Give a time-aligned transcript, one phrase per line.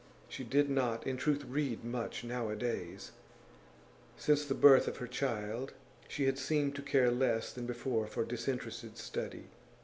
[0.27, 3.11] She did not, in truth, read much nowadays;
[4.17, 5.73] since the birth of her child
[6.07, 9.45] she had seemed to care less than before for disinterested study.